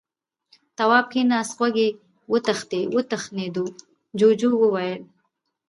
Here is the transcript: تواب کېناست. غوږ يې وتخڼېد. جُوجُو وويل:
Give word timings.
تواب 0.77 1.05
کېناست. 1.11 1.53
غوږ 1.57 1.75
يې 1.83 1.89
وتخڼېد. 2.99 3.57
جُوجُو 4.19 4.49
وويل: 4.61 5.01